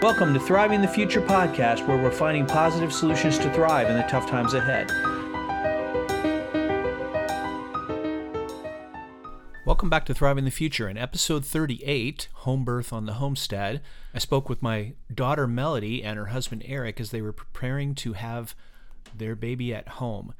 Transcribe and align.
Welcome 0.00 0.32
to 0.34 0.38
Thriving 0.38 0.80
the 0.80 0.86
Future 0.86 1.20
podcast, 1.20 1.84
where 1.88 2.00
we're 2.00 2.12
finding 2.12 2.46
positive 2.46 2.92
solutions 2.92 3.36
to 3.38 3.52
thrive 3.52 3.90
in 3.90 3.96
the 3.96 4.04
tough 4.04 4.30
times 4.30 4.54
ahead. 4.54 4.88
Welcome 9.66 9.90
back 9.90 10.06
to 10.06 10.14
Thriving 10.14 10.44
the 10.44 10.52
Future. 10.52 10.88
In 10.88 10.96
episode 10.96 11.44
38, 11.44 12.28
Home 12.32 12.64
Birth 12.64 12.92
on 12.92 13.06
the 13.06 13.14
Homestead, 13.14 13.82
I 14.14 14.20
spoke 14.20 14.48
with 14.48 14.62
my 14.62 14.92
daughter 15.12 15.48
Melody 15.48 16.04
and 16.04 16.16
her 16.16 16.26
husband 16.26 16.62
Eric 16.64 17.00
as 17.00 17.10
they 17.10 17.20
were 17.20 17.32
preparing 17.32 17.96
to 17.96 18.12
have 18.12 18.54
their 19.12 19.34
baby 19.34 19.74
at 19.74 19.88
home. 19.88 20.32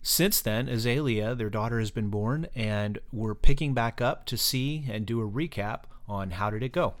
Since 0.00 0.40
then, 0.40 0.68
Azaliah, 0.68 1.36
their 1.36 1.50
daughter, 1.50 1.80
has 1.80 1.90
been 1.90 2.08
born, 2.08 2.46
and 2.54 2.98
we're 3.12 3.34
picking 3.34 3.74
back 3.74 4.00
up 4.00 4.24
to 4.24 4.38
see 4.38 4.86
and 4.90 5.04
do 5.04 5.20
a 5.20 5.30
recap 5.30 5.80
on 6.08 6.30
how 6.30 6.48
did 6.48 6.62
it 6.62 6.72
go. 6.72 6.94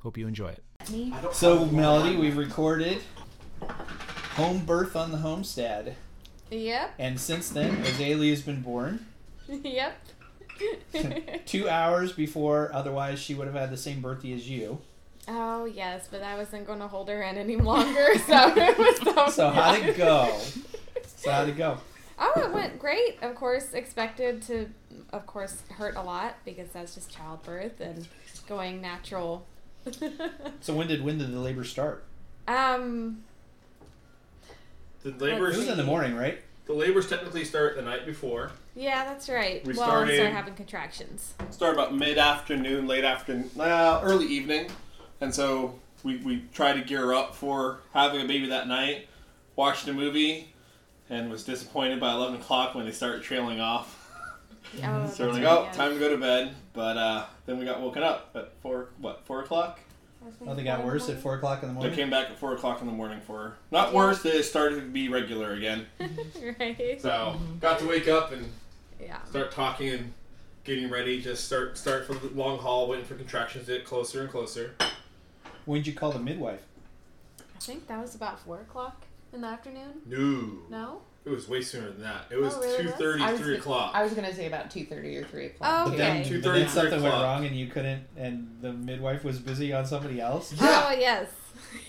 Hope 0.00 0.18
you 0.18 0.26
enjoy 0.26 0.48
it. 0.48 0.64
So, 1.32 1.66
Melody, 1.66 2.16
we've 2.16 2.36
recorded 2.36 2.98
Home 4.34 4.64
Birth 4.64 4.96
on 4.96 5.12
the 5.12 5.18
Homestead, 5.18 5.96
Yep. 6.50 6.94
and 6.98 7.20
since 7.20 7.48
then, 7.50 7.76
Azaliah's 7.84 8.42
been 8.42 8.62
born. 8.62 9.06
yep. 9.48 9.96
Two 11.46 11.68
hours 11.68 12.12
before, 12.12 12.70
otherwise, 12.74 13.18
she 13.20 13.34
would 13.34 13.46
have 13.46 13.56
had 13.56 13.70
the 13.70 13.76
same 13.76 14.00
birthday 14.00 14.32
as 14.32 14.48
you. 14.48 14.78
oh 15.28 15.64
yes, 15.66 16.08
but 16.10 16.22
I 16.22 16.36
wasn't 16.36 16.66
going 16.66 16.80
to 16.80 16.88
hold 16.88 17.08
her 17.08 17.22
in 17.22 17.36
any 17.36 17.56
longer, 17.56 18.18
so 18.26 18.52
it 18.56 18.76
was 18.78 18.98
so. 18.98 19.28
So, 19.28 19.50
how'd 19.50 19.82
it 19.82 19.96
go? 19.96 20.36
So, 21.16 21.30
how'd 21.30 21.48
it 21.48 21.56
go? 21.56 21.78
Oh, 22.18 22.40
it 22.40 22.52
went 22.52 22.78
great. 22.78 23.18
Of 23.22 23.34
course, 23.34 23.72
expected 23.72 24.42
to, 24.42 24.68
of 25.12 25.26
course, 25.26 25.62
hurt 25.70 25.96
a 25.96 26.02
lot 26.02 26.36
because 26.44 26.68
that's 26.70 26.94
just 26.94 27.10
childbirth 27.10 27.80
and 27.80 28.06
going 28.48 28.80
natural. 28.80 29.46
So, 30.60 30.74
when 30.74 30.86
did 30.88 31.04
when 31.04 31.18
did 31.18 31.32
the 31.32 31.40
labor 31.40 31.64
start? 31.64 32.04
um. 32.48 33.22
The 35.02 35.08
It 35.08 35.18
labors 35.20 35.56
was 35.56 35.68
in 35.68 35.76
the 35.76 35.82
morning, 35.84 36.14
right? 36.14 36.40
the 36.66 36.72
labors 36.74 37.08
technically 37.08 37.44
start 37.44 37.74
the 37.74 37.82
night 37.82 38.06
before. 38.06 38.52
Yeah, 38.76 39.04
that's 39.04 39.28
right. 39.28 39.64
We 39.66 39.72
well, 39.74 39.88
started- 39.88 40.14
start 40.14 40.32
having 40.32 40.54
contractions. 40.54 41.34
Start 41.50 41.74
about 41.74 41.92
mid 41.94 42.18
afternoon, 42.18 42.86
late 42.86 43.04
afternoon, 43.04 43.50
uh, 43.58 44.00
early 44.04 44.26
evening, 44.26 44.70
and 45.20 45.34
so 45.34 45.78
we 46.04 46.16
we 46.18 46.44
try 46.54 46.72
to 46.72 46.80
gear 46.82 47.12
up 47.12 47.34
for 47.34 47.80
having 47.92 48.20
a 48.20 48.26
baby 48.28 48.46
that 48.48 48.68
night. 48.68 49.08
Watched 49.56 49.88
a 49.88 49.92
movie, 49.92 50.52
and 51.10 51.28
was 51.30 51.42
disappointed 51.44 51.98
by 51.98 52.12
eleven 52.12 52.40
o'clock 52.40 52.74
when 52.76 52.86
they 52.86 52.92
started 52.92 53.22
trailing 53.24 53.60
off. 53.60 53.98
Oh, 54.84 55.06
So 55.12 55.26
we're 55.26 55.32
like, 55.32 55.42
right, 55.44 55.50
oh, 55.58 55.62
yeah. 55.64 55.72
time 55.72 55.92
to 55.94 55.98
go 55.98 56.08
to 56.10 56.16
bed. 56.16 56.54
But 56.72 56.96
uh, 56.96 57.24
then 57.46 57.58
we 57.58 57.64
got 57.64 57.80
woken 57.80 58.02
up 58.02 58.30
at 58.34 58.52
four 58.62 58.88
what 58.98 59.24
four 59.26 59.40
o'clock. 59.42 59.80
I 60.24 60.28
Oh, 60.50 60.54
they 60.54 60.62
got 60.62 60.76
four 60.80 60.84
in 60.84 60.86
the 60.86 60.92
worse 60.94 61.08
at 61.08 61.18
four 61.20 61.34
o'clock 61.34 61.62
in 61.62 61.68
the 61.68 61.74
morning. 61.74 61.90
They 61.90 61.96
came 61.96 62.08
back 62.10 62.30
at 62.30 62.38
four 62.38 62.54
o'clock 62.54 62.80
in 62.80 62.86
the 62.86 62.92
morning 62.92 63.20
for 63.26 63.56
not 63.70 63.88
Yeah. 63.90 63.96
worse. 63.98 64.22
They 64.22 64.40
started 64.42 64.76
to 64.76 64.82
be 64.82 65.08
regular 65.08 65.52
again. 65.52 65.86
right. 66.60 67.00
So 67.02 67.36
got 67.60 67.78
to 67.80 67.88
wake 67.88 68.08
up 68.08 68.32
and 68.32 68.50
Yeah. 69.00 69.22
start 69.24 69.50
talking 69.52 69.88
and 69.90 70.12
getting 70.64 70.88
ready. 70.88 71.20
Just 71.20 71.44
start 71.44 71.76
start 71.76 72.06
for 72.06 72.14
the 72.14 72.28
long 72.28 72.58
haul, 72.58 72.88
waiting 72.88 73.04
for 73.04 73.16
contractions 73.16 73.66
to 73.66 73.72
get 73.78 73.84
closer 73.84 74.20
and 74.22 74.30
closer. 74.30 74.74
When'd 75.66 75.86
you 75.86 75.92
call 75.92 76.12
the 76.12 76.18
midwife? 76.20 76.62
I 77.56 77.58
think 77.58 77.86
that 77.88 78.00
was 78.00 78.14
about 78.14 78.40
four 78.40 78.60
o'clock 78.60 79.02
in 79.32 79.40
the 79.42 79.46
afternoon. 79.48 80.02
No, 80.06 80.18
No. 80.70 81.02
It 81.24 81.30
was 81.30 81.48
way 81.48 81.60
sooner 81.62 81.90
than 81.90 82.02
that. 82.02 82.24
It 82.30 82.36
was 82.36 82.54
Oh, 82.54 82.60
really? 82.60 82.82
two 82.84 82.88
thirty, 82.90 83.36
three 83.38 83.56
o'clock. 83.56 83.92
I 83.94 84.02
was 84.02 84.12
gonna 84.12 84.34
say 84.34 84.46
about 84.46 84.70
two 84.70 84.84
thirty 84.84 85.16
or 85.16 85.24
three 85.24 85.46
o'clock. 85.46 85.86
Oh, 85.86 85.90
But 85.90 85.98
then, 85.98 86.20
Okay. 86.22 86.40
but 86.40 86.42
2:30, 86.42 86.54
then 86.58 86.68
something 86.68 87.02
went 87.02 87.14
wrong 87.14 87.44
and 87.46 87.54
you 87.56 87.66
couldn't, 87.68 88.04
and 88.16 88.56
the 88.60 88.72
midwife 88.72 89.22
was 89.24 89.38
busy 89.38 89.72
on 89.72 89.86
somebody 89.86 90.20
else. 90.20 90.52
Yeah. 90.54 90.84
Oh 90.88 90.92
yes. 90.98 91.28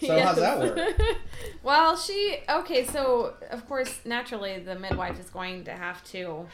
So 0.02 0.20
how's 0.22 0.36
that 0.38 0.60
work? 0.60 0.90
well, 1.64 1.98
she 1.98 2.38
okay. 2.50 2.86
So 2.86 3.34
of 3.50 3.68
course, 3.68 4.00
naturally, 4.06 4.60
the 4.60 4.78
midwife 4.78 5.20
is 5.20 5.30
going 5.30 5.64
to 5.66 5.72
have 5.72 6.04
to 6.12 6.48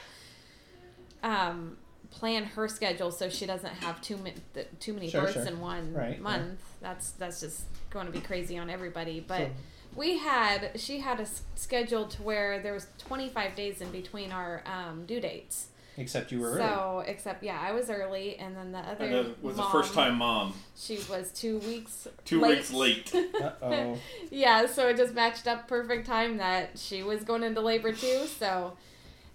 um, 1.24 1.78
plan 2.12 2.46
her 2.46 2.68
schedule 2.68 3.12
so 3.12 3.30
she 3.30 3.46
doesn't 3.46 3.74
have 3.84 4.02
too 4.02 4.18
many 4.18 4.36
too 4.80 4.94
many 4.94 5.09
Sure, 5.09 5.22
births 5.22 5.34
sure. 5.34 5.46
in 5.48 5.59
one 5.59 5.94
Right, 5.94 6.20
month. 6.22 6.59
That's 6.82 7.12
that's 7.12 7.42
just 7.42 7.64
going 7.90 8.06
to 8.06 8.12
be 8.12 8.22
crazy 8.22 8.58
on 8.58 8.70
everybody. 8.70 9.20
But 9.20 9.38
So- 9.40 9.50
we 9.96 10.18
had 10.20 10.72
she 10.80 11.00
had 11.00 11.20
a 11.20 11.24
s- 11.24 11.42
schedule 11.56 12.06
to 12.08 12.22
where 12.22 12.60
there 12.62 12.74
was 12.74 12.88
25 13.00 13.56
days 13.56 13.82
in 13.82 13.92
between 13.92 14.32
our 14.32 14.64
um, 14.66 15.06
due 15.06 15.20
dates. 15.20 15.68
Except 15.98 16.32
you 16.32 16.40
were 16.40 16.52
early. 16.52 16.60
So 16.60 17.04
except 17.06 17.44
yeah, 17.44 17.60
I 17.62 17.74
was 17.74 17.90
early, 17.90 18.38
and 18.38 18.56
then 18.56 18.72
the 18.72 18.78
other 18.80 19.04
and 19.06 19.14
then 19.14 19.36
was 19.42 19.56
a 19.56 19.58
mom, 19.58 19.72
first 19.72 19.94
time 19.94 20.16
mom, 20.18 20.54
She 20.78 21.00
was 21.10 21.32
two 21.34 21.58
weeks 21.60 22.08
two 22.24 22.40
late. 22.40 22.58
weeks 22.58 22.72
late. 22.72 23.14
Oh. 23.62 23.98
yeah, 24.32 24.66
so 24.66 24.88
it 24.88 24.96
just 24.98 25.14
matched 25.14 25.46
up 25.48 25.68
perfect 25.68 26.08
time 26.08 26.38
that 26.38 26.78
she 26.80 27.04
was 27.04 27.24
going 27.26 27.44
into 27.44 27.60
labor 27.60 27.92
too. 27.92 28.28
So 28.28 28.78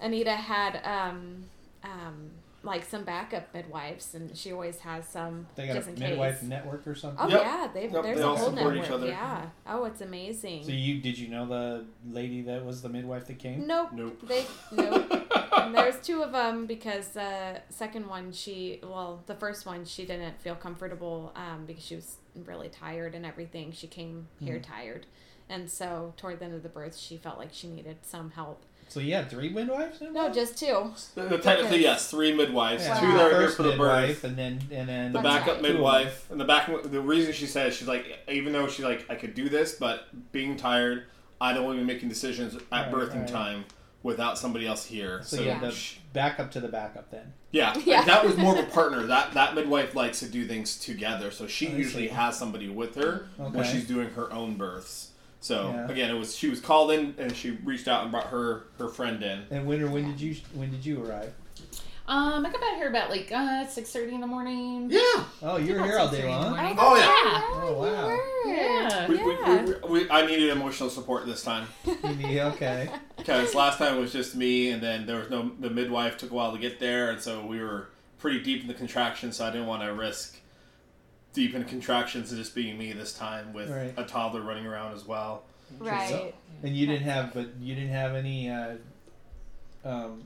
Anita 0.01 0.33
had 0.33 0.81
um, 0.85 1.45
um, 1.83 2.31
like 2.65 2.85
some 2.85 3.05
backup 3.05 3.53
midwives, 3.55 4.15
and 4.15 4.37
she 4.37 4.51
always 4.53 4.79
has 4.81 5.07
some 5.07 5.47
They 5.55 5.67
got 5.67 5.77
just 5.77 5.89
a 5.89 5.93
in 5.93 5.99
midwife 6.01 6.41
case. 6.41 6.49
network 6.49 6.87
or 6.87 6.95
something. 6.95 7.19
Oh 7.25 7.29
Yep. 7.29 7.41
yeah, 7.43 7.69
they, 7.73 7.83
Yep, 7.89 8.03
there's 8.03 8.17
they 8.19 8.23
a 8.23 8.27
whole 8.27 8.37
support 8.51 8.75
each 8.77 8.83
network. 8.83 8.91
other. 9.01 9.07
Yeah. 9.07 9.47
Oh, 9.67 9.85
it's 9.85 10.01
amazing. 10.01 10.65
So 10.65 10.73
you 10.73 11.01
did 11.01 11.19
you 11.19 11.29
know 11.29 11.47
the 11.47 11.85
lady 12.11 12.43
that 12.43 12.65
was 12.65 12.83
the 12.83 12.89
midwife 12.89 13.27
that 13.27 13.39
came? 13.39 13.67
nope. 13.67 13.91
Nope. 13.93 14.27
They 14.27 14.45
nope. 14.73 15.21
And 15.57 15.75
there's 15.75 15.99
two 16.01 16.23
of 16.23 16.33
them 16.33 16.67
because 16.67 17.09
the 17.09 17.61
second 17.71 18.07
one 18.09 18.33
she 18.33 18.81
well 18.83 19.23
the 19.27 19.35
first 19.35 19.67
one 19.67 19.85
she 19.85 20.05
didn't 20.05 20.41
feel 20.41 20.55
comfortable 20.55 21.33
um, 21.37 21.65
because 21.67 21.85
she 21.85 21.95
was 21.95 22.17
really 22.45 22.69
tired 22.69 23.15
and 23.15 23.25
everything 23.25 23.73
she 23.73 23.87
came 23.87 24.27
here 24.41 24.59
Mhm. 24.59 24.63
tired 24.67 25.07
and 25.49 25.71
so 25.71 26.13
toward 26.17 26.39
the 26.41 26.45
end 26.47 26.55
of 26.55 26.63
the 26.63 26.69
birth 26.69 26.97
she 26.97 27.17
felt 27.17 27.39
like 27.39 27.51
she 27.53 27.69
needed 27.69 27.99
some 28.03 28.31
help 28.33 28.65
So 28.89 29.00
you 29.00 29.15
had 29.15 29.28
three 29.31 29.49
midwives? 29.49 30.00
no 30.00 30.31
just 30.33 30.59
two 30.59 30.93
Uh, 31.17 31.37
Technically, 31.39 31.83
yes, 31.83 32.11
three 32.11 32.33
midwives. 32.34 32.84
Yeah, 32.84 33.00
Two 33.00 33.06
Wow. 33.09 33.17
that 33.17 33.27
are 33.27 33.31
here 33.31 33.41
first 33.47 33.56
for 33.56 33.62
the 33.65 33.71
midwife, 33.71 34.22
birth. 34.22 34.25
and 34.25 34.37
then 34.39 34.61
and 34.71 34.89
then 34.89 35.12
The 35.12 35.21
backup 35.21 35.55
right. 35.55 35.62
midwife 35.62 36.31
and 36.31 36.41
the 36.41 36.45
back. 36.45 36.71
The 36.84 37.00
reason 37.00 37.33
she 37.33 37.47
says 37.47 37.75
she's 37.75 37.89
like, 37.89 38.19
even 38.28 38.53
though 38.53 38.69
she 38.69 38.84
like, 38.84 39.06
I 39.11 39.15
could 39.17 39.34
do 39.34 39.49
this, 39.49 39.75
but 39.75 40.06
being 40.33 40.56
tired, 40.56 41.05
I 41.41 41.53
don't 41.53 41.65
want 41.65 41.78
to 41.78 41.84
be 41.84 41.93
making 41.93 42.09
decisions 42.09 42.55
at 42.55 42.62
Right, 42.71 42.91
birthing 42.93 43.21
right. 43.21 43.28
time 43.28 43.65
without 44.03 44.39
somebody 44.39 44.67
else 44.67 44.84
here. 44.84 45.23
So 45.25 45.39
So, 45.39 45.43
you 45.43 45.50
had 45.50 45.62
the 45.62 45.71
sh- 45.73 45.97
backup 46.12 46.50
to 46.53 46.61
the 46.61 46.69
backup 46.69 47.11
then. 47.11 47.33
yeah, 47.53 47.75
Yeah. 47.84 48.00
and 48.00 48.09
that 48.09 48.25
was 48.25 48.37
more 48.37 48.56
of 48.56 48.61
a 48.65 48.71
partner. 48.71 49.06
That 49.06 49.33
that 49.34 49.55
midwife 49.55 49.94
likes 49.94 50.21
to 50.21 50.27
do 50.28 50.47
things 50.47 50.78
together, 50.78 51.31
so 51.31 51.47
she 51.47 51.69
I 51.69 51.73
usually 51.73 52.09
see. 52.09 52.15
has 52.15 52.39
somebody 52.39 52.69
with 52.69 52.94
her 52.97 53.27
when 53.39 53.65
she's 53.65 53.87
doing 53.87 54.11
her 54.11 54.31
own 54.33 54.56
births. 54.56 55.09
So 55.44 55.72
Yeah. 55.75 55.88
again, 55.93 56.10
it 56.10 56.19
was 56.19 56.34
she 56.34 56.49
was 56.49 56.59
called 56.59 56.91
in 56.91 57.15
and 57.19 57.37
she 57.37 57.50
reached 57.50 57.87
out 57.87 58.03
and 58.03 58.10
brought 58.10 58.28
her 58.28 58.65
her 58.78 58.88
friend 58.88 59.22
in. 59.22 59.44
And 59.50 59.66
when 59.66 59.82
or 59.82 59.88
when 59.91 60.06
did 60.10 60.19
you 60.19 60.37
when 60.55 60.71
did 60.71 60.87
you 60.87 61.05
arrive? 61.05 61.34
Um, 62.06 62.44
I 62.47 62.50
got 62.50 62.60
back 62.62 62.77
here 62.77 62.88
about 62.88 63.10
like 63.10 63.31
uh 63.31 63.66
six 63.66 63.91
thirty 63.93 64.15
in 64.15 64.22
the 64.22 64.27
morning. 64.27 64.88
Yeah, 64.91 65.00
Oh, 65.43 65.59
you 65.59 65.75
were 65.75 65.84
here 65.84 65.99
all 65.99 66.09
day 66.09 66.22
6:30 66.22 66.25
in 66.25 66.25
the 66.25 66.31
long. 66.31 66.50
morning. 66.50 66.77
Oh, 66.78 66.97
yeah. 66.97 67.43
Oh, 67.62 67.72
wow. 67.78 68.06
were. 68.09 68.53
Yeah. 68.55 69.09
we, 69.09 69.16
Yeah. 69.19 69.65
We, 69.65 69.72
we, 69.99 70.00
we, 70.05 70.10
I 70.10 70.25
needed 70.27 70.49
emotional 70.49 70.88
support 70.88 71.27
this 71.27 71.43
time. 71.43 71.66
Yeah, 72.19 72.47
okay. 72.49 72.88
Because 73.19 73.55
last 73.55 73.78
time 73.78 73.97
it 73.97 74.00
was 74.00 74.12
just 74.12 74.34
me, 74.34 74.71
and 74.71 74.82
then 74.82 75.06
there 75.06 75.19
was 75.19 75.28
no 75.31 75.50
the 75.61 75.71
midwife 75.71 76.16
took 76.19 76.31
a 76.31 76.34
while 76.34 76.53
to 76.53 76.59
get 76.59 76.78
there, 76.81 77.11
and 77.11 77.21
so 77.21 77.44
we 77.44 77.59
were 77.61 77.88
pretty 78.19 78.41
deep 78.43 78.62
in 78.62 78.66
the 78.69 78.75
contractions. 78.75 79.37
So 79.37 79.47
I 79.47 79.50
didn't 79.50 79.66
want 79.66 79.82
to 79.82 79.93
risk 79.94 80.38
deep 81.34 81.55
in 81.55 81.65
contractions 81.65 82.31
and 82.33 82.41
just 82.41 82.55
being 82.55 82.78
me 82.78 82.93
this 82.93 83.12
time 83.12 83.53
with 83.53 83.69
Right. 83.69 83.93
a 83.99 84.05
toddler 84.05 84.41
running 84.41 84.65
around 84.67 84.95
as 84.95 85.05
well. 85.05 85.43
right 85.78 86.33
And 86.62 86.75
you 86.77 86.87
didn't 86.87 87.03
have, 87.03 87.34
but 87.34 87.56
you 87.61 87.75
didn't 87.75 87.91
have 87.91 88.15
any 88.15 88.49
uh, 88.49 88.77
um, 89.84 90.23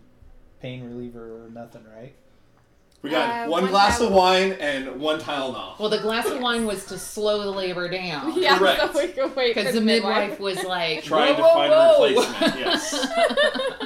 pain 0.60 0.84
reliever 0.84 1.44
or 1.44 1.48
nothing, 1.50 1.84
right? 1.97 2.14
We 3.00 3.10
got 3.10 3.47
Uh, 3.47 3.50
one, 3.50 3.62
one 3.62 3.70
glass 3.70 4.00
Tylenol. 4.00 4.06
of 4.09 4.12
wine 4.12 4.53
and 4.54 5.00
one 5.00 5.20
Tylenol. 5.20 5.78
Well, 5.78 5.88
the 5.88 5.98
glass 6.00 6.26
of 6.26 6.41
wine 6.41 6.66
was 6.66 6.84
to 6.86 6.98
slow 6.98 7.42
the 7.44 7.50
labor 7.50 7.89
down. 7.89 8.33
yeah 8.36 8.59
Correct. 8.59 8.80
so 8.80 9.00
we 9.00 9.09
could 9.12 9.36
wait 9.36 9.54
Because 9.54 9.72
the 9.72 9.80
midwife 9.80 10.41
was 10.41 10.62
like 10.65 11.04
Trying 11.04 11.36
to 11.36 11.42
"Whoa, 11.42 11.54
find 11.54 11.71
whoa, 11.72 12.04
a 12.04 12.09
replacement, 12.09 12.59
yes. 12.59 13.09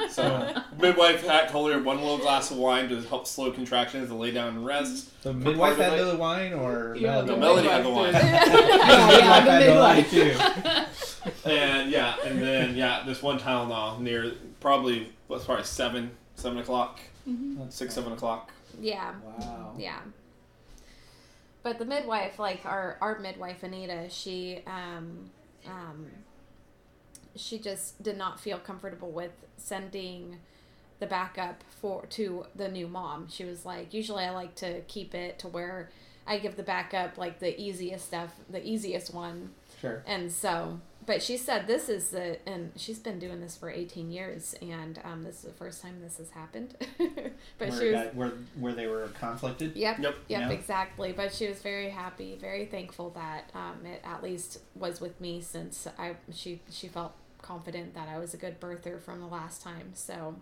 So 0.13 0.55
midwife 0.79 1.25
had 1.27 1.49
told 1.49 1.71
her 1.71 1.81
one 1.81 1.97
little 1.97 2.17
glass 2.17 2.49
of 2.51 2.57
wine 2.57 2.89
to 2.89 3.01
help 3.03 3.27
slow 3.27 3.51
contractions 3.51 4.09
to 4.09 4.15
lay 4.15 4.31
down 4.31 4.49
and 4.49 4.65
rest. 4.65 5.09
The 5.23 5.31
For 5.31 5.37
midwife 5.37 5.77
had 5.77 5.97
the 5.99 6.15
wine, 6.17 6.53
or 6.53 6.95
Yeah, 6.97 7.21
Melody? 7.21 7.27
No, 7.31 7.37
Melody 7.37 7.67
had 7.67 7.85
the 7.85 7.89
wine. 7.89 8.13
yeah, 8.13 8.45
Midwife 8.45 9.19
yeah, 9.19 9.43
the 9.45 9.51
had 9.51 9.63
the 9.63 9.79
wine, 9.79 9.95
midwife. 10.11 11.23
too. 11.43 11.49
And 11.49 11.89
yeah, 11.91 12.15
and 12.25 12.41
then 12.41 12.75
yeah, 12.75 13.03
this 13.05 13.21
one 13.23 13.39
Tylenol 13.39 13.99
near 13.99 14.33
probably 14.59 15.11
what's 15.27 15.45
probably 15.45 15.63
seven, 15.65 16.11
seven 16.35 16.57
o'clock, 16.59 16.99
six, 17.69 17.93
seven 17.93 18.11
o'clock. 18.13 18.51
Yeah 18.79 19.13
Wow. 19.39 19.73
Yeah. 19.77 19.99
But 21.61 21.79
the 21.79 21.85
midwife, 21.85 22.39
like 22.39 22.65
our 22.65 22.97
our 22.99 23.19
midwife 23.19 23.63
Anita, 23.63 24.09
she 24.09 24.61
um 24.67 25.29
um 25.65 26.07
she 27.35 27.57
just 27.57 28.01
did 28.03 28.17
not 28.17 28.39
feel 28.39 28.57
comfortable 28.59 29.11
with 29.11 29.31
sending 29.57 30.37
the 30.99 31.05
backup 31.07 31.63
for 31.81 32.05
to 32.07 32.45
the 32.55 32.67
new 32.69 32.87
mom. 32.87 33.27
She 33.29 33.45
was 33.45 33.65
like, 33.65 33.93
usually 33.93 34.23
I 34.25 34.31
like 34.31 34.55
to 34.55 34.81
keep 34.81 35.15
it 35.15 35.39
to 35.39 35.47
where 35.47 35.89
I 36.27 36.37
give 36.37 36.55
the 36.57 36.63
backup 36.63 37.17
like 37.17 37.39
the 37.39 37.59
easiest 37.59 38.05
stuff, 38.05 38.33
the 38.49 38.63
easiest 38.65 39.13
one, 39.13 39.51
Sure. 39.79 40.03
and 40.05 40.31
so. 40.31 40.79
But 41.05 41.21
she 41.23 41.37
said 41.37 41.67
this 41.67 41.89
is 41.89 42.09
the, 42.09 42.37
and 42.47 42.71
she's 42.75 42.99
been 42.99 43.19
doing 43.19 43.41
this 43.41 43.57
for 43.57 43.69
18 43.69 44.09
years, 44.11 44.55
and 44.61 44.99
um, 45.03 45.23
this 45.23 45.37
is 45.37 45.41
the 45.41 45.51
first 45.53 45.81
time 45.81 45.99
this 46.01 46.17
has 46.17 46.29
happened. 46.29 46.75
but 47.57 47.69
where, 47.69 47.71
she 47.79 47.91
was, 47.91 48.03
got- 48.03 48.15
where 48.15 48.31
where 48.59 48.73
they 48.73 48.87
were 48.87 49.07
conflicted. 49.19 49.75
Yep. 49.75 49.99
Yep. 49.99 50.15
Yep. 50.27 50.39
Yeah. 50.41 50.49
Exactly. 50.49 51.11
But 51.11 51.33
she 51.33 51.47
was 51.47 51.59
very 51.61 51.89
happy, 51.89 52.37
very 52.39 52.65
thankful 52.65 53.09
that 53.11 53.49
um, 53.55 53.85
it 53.85 54.01
at 54.05 54.23
least 54.23 54.59
was 54.75 55.01
with 55.01 55.19
me 55.19 55.41
since 55.41 55.87
I 55.97 56.15
she 56.33 56.61
she 56.69 56.87
felt 56.87 57.13
confident 57.41 57.93
that 57.95 58.07
I 58.07 58.19
was 58.19 58.33
a 58.33 58.37
good 58.37 58.59
birther 58.61 59.01
from 59.01 59.19
the 59.19 59.27
last 59.27 59.61
time. 59.61 59.91
So 59.95 60.35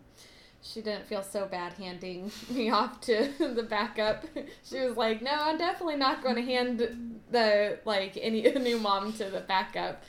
she 0.62 0.82
didn't 0.82 1.08
feel 1.08 1.24
so 1.24 1.48
bad 1.48 1.74
handing 1.74 2.32
me 2.50 2.70
off 2.70 3.02
to 3.02 3.32
the 3.56 3.64
backup. 3.64 4.26
She 4.64 4.80
was 4.80 4.96
like, 4.98 5.22
"No, 5.22 5.32
I'm 5.34 5.58
definitely 5.58 5.96
not 5.96 6.22
going 6.22 6.36
to 6.36 6.44
hand 6.44 7.20
the 7.32 7.80
like 7.86 8.18
any 8.22 8.42
new 8.42 8.78
mom 8.78 9.14
to 9.14 9.26
the 9.26 9.40
backup 9.40 10.04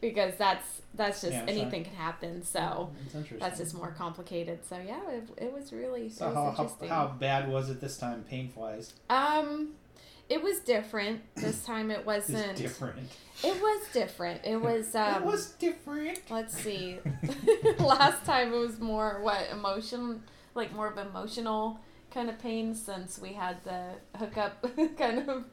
because 0.00 0.34
that's 0.36 0.82
that's 0.94 1.20
just 1.20 1.32
Yeah, 1.32 1.44
anything 1.48 1.84
can 1.84 1.94
happen." 1.94 2.42
So 2.42 2.90
that's 3.38 3.58
just 3.58 3.74
more 3.74 3.90
complicated. 3.96 4.64
So 4.68 4.78
yeah, 4.84 5.00
it, 5.10 5.28
it 5.36 5.52
was 5.52 5.72
really 5.72 6.08
So 6.08 6.26
how, 6.26 6.34
how, 6.34 6.50
interesting. 6.50 6.88
how 6.88 7.08
bad 7.08 7.48
was 7.50 7.70
it 7.70 7.80
this 7.80 7.98
time, 7.98 8.24
pain 8.28 8.52
wise? 8.54 8.94
Um, 9.10 9.70
it 10.28 10.42
was 10.42 10.60
different 10.60 11.20
this 11.36 11.64
time. 11.66 11.90
It 11.90 12.04
wasn't. 12.04 12.56
different. 12.56 13.08
It 13.44 13.60
was 13.60 13.86
different. 13.92 14.40
It 14.44 14.56
was. 14.60 14.94
Um, 14.94 15.22
it 15.22 15.24
was 15.24 15.50
different. 15.52 16.20
Let's 16.30 16.56
see. 16.56 16.98
Last 17.78 18.24
time 18.24 18.52
it 18.52 18.56
was 18.56 18.80
more 18.80 19.20
what 19.22 19.48
emotion, 19.52 20.22
like 20.54 20.74
more 20.74 20.88
of 20.88 20.98
emotional 20.98 21.80
kind 22.12 22.30
of 22.30 22.38
pain 22.38 22.74
since 22.74 23.18
we 23.18 23.34
had 23.34 23.62
the 23.64 23.90
hookup 24.18 24.64
kind 24.96 25.28
of 25.28 25.44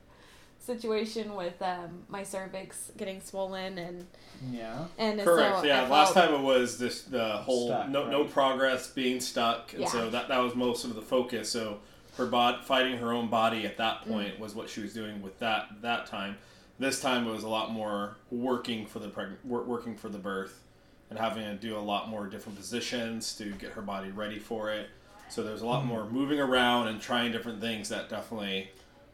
situation 0.65 1.35
with 1.35 1.61
um, 1.61 2.03
my 2.07 2.23
cervix 2.23 2.91
getting 2.97 3.21
swollen 3.21 3.77
and 3.77 4.05
Yeah. 4.51 4.85
and 4.97 5.19
Correct. 5.21 5.59
so 5.59 5.63
yeah. 5.65 5.87
Last 5.87 6.13
time 6.13 6.33
it 6.33 6.39
was 6.41 6.77
this 6.77 7.01
the 7.03 7.37
whole 7.37 7.67
Stuck, 7.67 7.89
no 7.89 8.09
no 8.09 8.23
progress, 8.25 8.87
being 8.89 9.19
stuck, 9.19 9.73
and 9.73 9.81
Yeah. 9.83 9.87
so 9.89 10.09
that 10.09 10.27
that 10.29 10.39
was 10.39 10.55
most 10.55 10.85
of 10.85 10.95
the 10.95 11.01
focus. 11.01 11.49
So 11.51 11.79
her 12.17 12.25
bod 12.27 12.63
fighting 12.63 12.97
her 12.97 13.11
own 13.11 13.27
body 13.29 13.65
at 13.65 13.73
Mm. 13.73 13.77
that 13.77 14.01
point 14.07 14.39
was 14.39 14.55
what 14.55 14.69
she 14.69 14.81
was 14.81 14.93
doing 14.93 15.21
with 15.21 15.37
that 15.39 15.67
that 15.81 16.05
time. 16.05 16.37
This 16.79 17.01
time 17.01 17.27
it 17.27 17.31
was 17.31 17.43
a 17.43 17.49
lot 17.49 17.71
more 17.71 18.15
working 18.31 18.85
for 18.85 18.99
the 18.99 19.07
preg- 19.09 19.43
working 19.45 19.95
for 19.95 20.09
the 20.09 20.17
birth, 20.17 20.61
and 21.09 21.19
having 21.19 21.43
to 21.43 21.55
do 21.55 21.77
a 21.77 21.79
lot 21.79 22.09
more 22.09 22.25
different 22.27 22.57
positions 22.57 23.35
to 23.37 23.51
get 23.51 23.71
her 23.73 23.81
body 23.81 24.11
ready 24.11 24.39
for 24.39 24.71
it. 24.71 24.89
So 25.29 25.43
there's 25.43 25.61
a 25.61 25.65
lot 25.65 25.85
more 25.85 26.05
moving 26.09 26.39
around 26.39 26.87
and 26.87 27.01
trying 27.01 27.31
different 27.31 27.59
things 27.59 27.89
that 27.89 28.09
definitely 28.09 28.71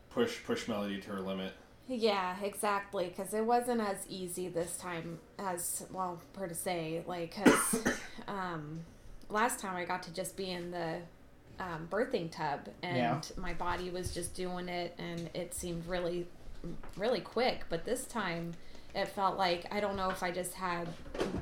push 0.10 0.44
push 0.44 0.68
Melody 0.68 1.00
to 1.02 1.10
her 1.12 1.20
limit. 1.22 1.54
Yeah, 1.88 2.36
exactly. 2.44 3.08
Because 3.08 3.34
it 3.34 3.44
wasn't 3.46 3.82
as 3.82 3.98
easy 4.08 4.48
this 4.48 4.78
time 4.78 5.20
as 5.40 5.86
well 5.92 6.22
per 6.34 6.48
to 6.48 6.54
say. 6.54 7.04
Like, 7.08 7.36
cause 7.36 7.84
um, 8.28 8.82
last 9.30 9.60
time 9.60 9.76
I 9.76 9.86
got 9.86 10.04
to 10.04 10.14
just 10.14 10.38
be 10.38 10.52
in 10.52 10.70
the 10.72 10.98
um, 11.60 11.88
birthing 11.90 12.32
tub, 12.32 12.70
and 12.84 12.98
Yeah. 12.98 13.22
my 13.38 13.54
body 13.54 13.90
was 13.90 14.14
just 14.14 14.34
doing 14.36 14.70
it, 14.70 14.94
and 15.00 15.30
it 15.34 15.54
seemed 15.54 15.86
really, 15.88 16.28
really 16.96 17.22
quick. 17.22 17.64
But 17.70 17.86
this 17.86 18.06
time, 18.06 18.54
it 18.96 19.08
felt 19.10 19.38
like 19.38 19.66
I 19.72 19.80
don't 19.80 19.96
know 19.96 20.10
if 20.10 20.24
I 20.24 20.32
just 20.32 20.54
had, 20.54 20.88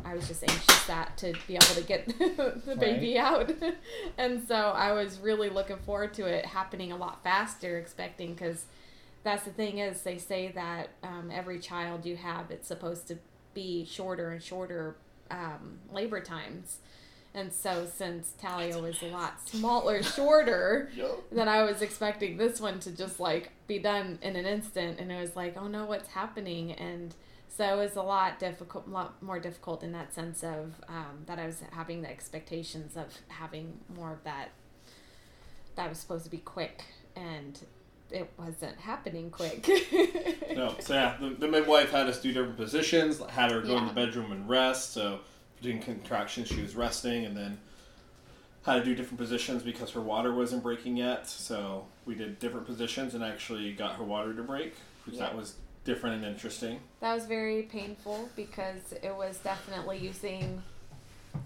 I 0.03 0.13
was 0.13 0.27
just 0.27 0.44
anxious 0.44 0.85
that 0.85 1.17
to 1.17 1.33
be 1.47 1.55
able 1.55 1.65
to 1.65 1.83
get 1.83 2.07
the 2.65 2.75
baby 2.79 3.17
out, 3.17 3.51
and 4.17 4.45
so 4.47 4.55
I 4.55 4.91
was 4.91 5.19
really 5.19 5.49
looking 5.49 5.77
forward 5.77 6.13
to 6.15 6.25
it 6.25 6.45
happening 6.45 6.91
a 6.91 6.97
lot 6.97 7.23
faster, 7.23 7.77
expecting 7.77 8.33
because 8.33 8.65
that's 9.23 9.44
the 9.44 9.51
thing 9.51 9.79
is 9.79 10.01
they 10.03 10.17
say 10.17 10.51
that 10.53 10.89
um, 11.03 11.29
every 11.33 11.59
child 11.59 12.05
you 12.05 12.15
have 12.15 12.49
it's 12.49 12.67
supposed 12.67 13.07
to 13.09 13.17
be 13.53 13.85
shorter 13.85 14.31
and 14.31 14.41
shorter 14.41 14.95
um, 15.31 15.79
labor 15.91 16.21
times. 16.21 16.77
And 17.33 17.51
so 17.51 17.85
since 17.85 18.33
Talia 18.41 18.79
was 18.79 19.01
a 19.01 19.07
lot 19.07 19.47
smaller 19.47 20.01
shorter 20.15 20.89
than 21.31 21.47
I 21.47 21.63
was 21.63 21.81
expecting 21.81 22.38
this 22.38 22.61
one 22.61 22.79
to 22.81 22.91
just 22.91 23.19
like 23.19 23.51
be 23.67 23.79
done 23.79 24.19
in 24.21 24.35
an 24.35 24.45
instant. 24.45 24.99
And 24.99 25.11
it 25.11 25.19
was 25.19 25.35
like 25.35 25.57
oh 25.57 25.67
no 25.67 25.85
what's 25.85 26.09
happening? 26.09 26.71
And 26.71 27.13
so 27.49 27.73
it 27.73 27.77
was 27.77 27.95
a 27.95 28.01
lot 28.01 28.39
difficult 28.39 28.88
lot 28.88 29.21
more 29.21 29.39
difficult 29.39 29.83
in 29.83 29.91
that 29.94 30.13
sense 30.13 30.44
of 30.44 30.73
um, 30.88 31.23
that 31.25 31.39
I 31.39 31.45
was 31.45 31.61
having 31.71 32.01
the 32.01 32.09
expectations 32.09 32.95
of 32.95 33.07
having 33.29 33.79
more 33.95 34.13
of 34.13 34.23
that 34.23 34.49
that 35.75 35.89
was 35.89 35.99
supposed 35.99 36.25
to 36.25 36.31
be 36.31 36.39
quick 36.39 36.83
and 37.15 37.59
it 38.11 38.31
wasn't 38.38 38.77
happening 38.79 39.29
quick. 39.29 39.67
No, 40.55 40.73
so 40.79 40.95
yeah, 40.95 41.15
the, 41.19 41.29
the 41.29 41.47
midwife 41.47 41.91
had 41.91 42.07
us 42.07 42.19
do 42.19 42.33
different 42.33 42.57
positions, 42.57 43.21
had 43.29 43.51
her 43.51 43.61
go 43.61 43.77
in 43.77 43.85
the 43.85 43.94
bedroom 43.94 44.31
and 44.31 44.49
rest. 44.49 44.91
So 44.91 45.19
doing 45.61 45.79
contractions, 45.79 46.47
she 46.47 46.63
was 46.63 46.75
resting, 46.75 47.25
and 47.25 47.38
then 47.38 47.59
had 48.63 48.79
to 48.79 48.83
do 48.83 48.95
different 48.95 49.19
positions 49.19 49.61
because 49.61 49.91
her 49.91 50.01
water 50.01 50.33
wasn't 50.33 50.63
breaking 50.63 50.97
yet. 50.97 51.27
So 51.29 51.85
we 52.05 52.15
did 52.15 52.39
different 52.39 52.65
positions 52.65 53.13
and 53.13 53.23
actually 53.23 53.71
got 53.73 53.97
her 53.97 54.03
water 54.03 54.33
to 54.33 54.41
break, 54.41 54.73
which 55.05 55.19
that 55.19 55.38
was 55.38 55.57
different 55.87 56.17
and 56.17 56.25
interesting. 56.25 56.79
that 56.99 57.15
was 57.15 57.25
very 57.25 57.63
painful 57.63 58.29
because 58.35 58.93
it 59.01 59.15
was 59.15 59.37
definitely 59.39 59.97
using 59.97 60.61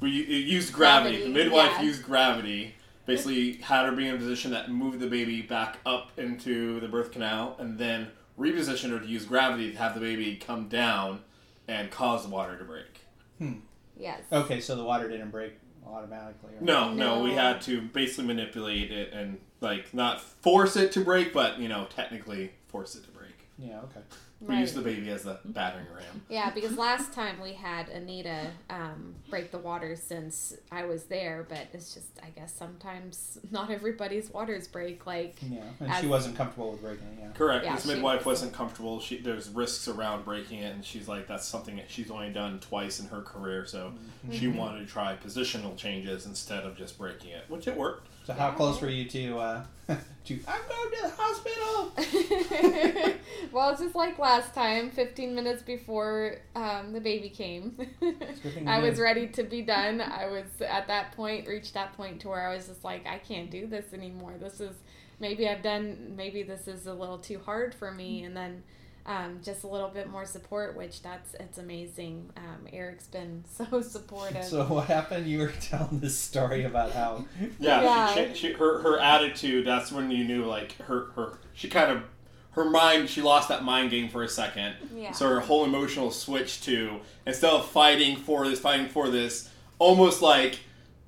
We 0.01 0.21
it 0.21 0.45
used 0.47 0.73
gravity. 0.73 1.17
Gravity, 1.17 1.33
The 1.33 1.43
midwife 1.43 1.71
yeah. 1.77 1.81
used 1.83 2.03
gravity. 2.03 2.75
Basically, 3.05 3.53
had 3.57 3.85
her 3.85 3.91
be 3.91 4.07
in 4.07 4.15
a 4.15 4.17
position 4.17 4.51
that 4.51 4.69
moved 4.71 4.99
the 4.99 5.07
baby 5.07 5.41
back 5.41 5.77
up 5.85 6.11
into 6.17 6.79
the 6.79 6.87
birth 6.87 7.11
canal, 7.11 7.55
and 7.59 7.77
then 7.77 8.07
repositioned 8.39 8.89
her 8.91 8.99
to 8.99 9.05
use 9.05 9.25
gravity 9.25 9.71
to 9.71 9.77
have 9.77 9.93
the 9.93 9.99
baby 9.99 10.35
come 10.35 10.67
down 10.69 11.19
and 11.67 11.91
cause 11.91 12.23
the 12.23 12.29
water 12.29 12.57
to 12.57 12.63
break. 12.63 13.01
Hmm. 13.37 13.53
yes. 13.97 14.21
Okay, 14.31 14.59
so 14.61 14.75
the 14.75 14.83
water 14.83 15.07
didn't 15.09 15.29
break 15.31 15.53
automatically. 15.85 16.51
or- 16.59 16.61
No, 16.63 16.93
no, 16.93 17.21
we 17.21 17.31
had 17.33 17.61
to 17.63 17.81
basically 17.81 18.25
manipulate 18.25 18.91
it 18.91 19.13
and 19.13 19.39
like 19.61 19.93
not 19.93 20.19
force 20.21 20.75
it 20.75 20.91
to 20.93 21.01
break, 21.03 21.31
but 21.33 21.59
you 21.59 21.67
know, 21.69 21.85
technically 21.95 22.51
force 22.69 22.95
it 22.95 23.03
to 23.03 23.09
break. 23.11 23.35
Yeah. 23.59 23.79
Okay. 23.81 23.99
We 24.41 24.47
Right. 24.55 24.61
used 24.61 24.73
the 24.73 24.81
baby 24.81 25.07
as 25.11 25.21
the 25.23 25.37
battering 25.45 25.85
ram. 25.95 26.23
Yeah, 26.27 26.49
because 26.49 26.75
last 26.75 27.13
time 27.13 27.39
we 27.39 27.53
had 27.53 27.89
Anita 27.89 28.47
um, 28.71 29.13
break 29.29 29.51
the 29.51 29.59
water 29.59 29.95
since 29.95 30.55
I 30.71 30.85
was 30.85 31.03
there, 31.03 31.45
but 31.47 31.67
it's 31.73 31.93
just 31.93 32.07
I 32.23 32.29
guess 32.31 32.51
sometimes 32.51 33.37
not 33.51 33.69
everybody's 33.69 34.31
waters 34.31 34.67
break. 34.67 35.05
Like 35.05 35.35
Yeah, 35.47 35.61
and 35.79 35.91
As- 35.91 36.01
she 36.01 36.07
wasn't 36.07 36.35
comfortable 36.37 36.71
with 36.71 36.81
breaking 36.81 37.05
it. 37.07 37.19
Yeah. 37.21 37.29
Correct. 37.33 37.65
Yeah, 37.65 37.75
this 37.75 37.85
midwife 37.85 38.19
was- 38.25 38.39
wasn't 38.41 38.53
comfortable. 38.53 38.99
She 38.99 39.17
there's 39.17 39.47
risks 39.49 39.87
around 39.87 40.25
breaking 40.25 40.59
it, 40.59 40.73
and 40.73 40.83
she's 40.83 41.07
like 41.07 41.27
that's 41.27 41.45
something 41.45 41.75
that 41.75 41.91
she's 41.91 42.09
only 42.09 42.31
done 42.31 42.59
twice 42.59 42.99
in 42.99 43.07
her 43.09 43.21
career, 43.21 43.65
so 43.67 43.93
she 44.31 44.47
Mm-hmm. 44.47 44.57
wanted 44.57 44.79
to 44.79 44.85
try 44.91 45.15
positional 45.23 45.77
changes 45.77 46.25
instead 46.25 46.63
of 46.63 46.75
just 46.75 46.97
breaking 46.97 47.29
it, 47.29 47.43
which 47.47 47.67
it 47.67 47.77
worked. 47.77 48.07
So 48.25 48.33
how 48.33 48.51
close 48.51 48.81
were 48.81 48.89
you 48.89 49.05
to 49.09 49.37
uh, 49.39 49.63
to 50.25 50.39
I'm 50.47 50.61
going 50.67 50.91
to 50.91 51.01
the 51.01 51.09
hospital? 51.17 51.91
well, 53.51 53.69
it's 53.71 53.81
just 53.81 53.95
like 53.95 54.17
last 54.19 54.30
time, 54.53 54.91
15 54.91 55.35
minutes 55.35 55.61
before 55.61 56.37
um, 56.55 56.93
the 56.93 57.01
baby 57.01 57.29
came, 57.29 57.75
good 57.99 58.53
thing 58.53 58.63
you 58.63 58.69
I 58.69 58.79
was 58.79 58.99
ready 58.99 59.27
to 59.27 59.43
be 59.43 59.61
done. 59.61 60.01
I 60.01 60.27
was 60.27 60.45
at 60.61 60.87
that 60.87 61.11
point, 61.13 61.47
reached 61.47 61.73
that 61.73 61.93
point 61.93 62.21
to 62.21 62.29
where 62.29 62.47
I 62.47 62.55
was 62.55 62.67
just 62.67 62.83
like, 62.83 63.05
I 63.05 63.17
can't 63.17 63.49
do 63.49 63.67
this 63.67 63.93
anymore. 63.93 64.35
This 64.39 64.59
is 64.59 64.75
maybe 65.19 65.47
I've 65.47 65.61
done, 65.61 66.13
maybe 66.15 66.43
this 66.43 66.67
is 66.67 66.87
a 66.87 66.93
little 66.93 67.17
too 67.17 67.39
hard 67.39 67.73
for 67.73 67.91
me. 67.91 68.23
And 68.23 68.35
then 68.35 68.63
um, 69.05 69.39
just 69.43 69.63
a 69.63 69.67
little 69.67 69.89
bit 69.89 70.09
more 70.09 70.25
support, 70.25 70.75
which 70.75 71.01
that's, 71.01 71.33
it's 71.39 71.57
amazing. 71.57 72.29
Um, 72.37 72.67
Eric's 72.71 73.07
been 73.07 73.43
so 73.51 73.81
supportive. 73.81 74.45
So 74.45 74.65
what 74.65 74.87
happened? 74.87 75.27
You 75.27 75.39
were 75.39 75.53
telling 75.61 75.99
this 75.99 76.17
story 76.17 76.63
about 76.63 76.91
how 76.91 77.25
Yeah, 77.59 77.81
Yeah. 77.81 78.13
She, 78.13 78.33
she, 78.35 78.53
her 78.53 78.81
her 78.81 78.99
attitude. 78.99 79.65
That's 79.65 79.91
when 79.91 80.11
you 80.11 80.23
knew 80.23 80.45
like 80.45 80.77
her 80.83 81.05
her 81.15 81.39
she 81.53 81.67
kind 81.67 81.91
of 81.91 82.03
her 82.51 82.65
mind. 82.65 83.09
She 83.09 83.21
lost 83.21 83.49
that 83.49 83.63
mind 83.63 83.91
game 83.91 84.09
for 84.09 84.23
a 84.23 84.29
second. 84.29 84.75
Yeah. 84.95 85.11
So 85.11 85.27
her 85.29 85.39
whole 85.39 85.63
emotional 85.65 86.11
switch 86.11 86.61
to 86.63 86.99
instead 87.25 87.51
of 87.51 87.65
fighting 87.69 88.17
for 88.17 88.47
this, 88.47 88.59
fighting 88.59 88.87
for 88.89 89.09
this, 89.09 89.49
almost 89.79 90.21
like 90.21 90.59